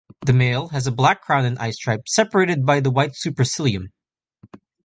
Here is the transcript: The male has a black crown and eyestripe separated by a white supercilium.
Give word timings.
The 0.25 0.33
male 0.33 0.69
has 0.69 0.87
a 0.87 0.91
black 0.91 1.21
crown 1.21 1.45
and 1.45 1.59
eyestripe 1.59 2.09
separated 2.09 2.65
by 2.65 2.77
a 2.77 2.89
white 2.89 3.11
supercilium. 3.11 3.89